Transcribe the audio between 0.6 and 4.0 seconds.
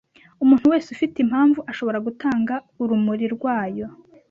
wese ufite impamvu ashobora gutanga urumuri rwayo